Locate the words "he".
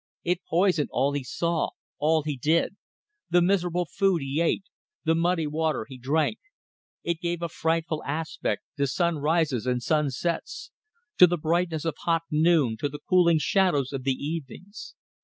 1.13-1.23, 2.23-2.35, 4.23-4.41, 5.87-5.99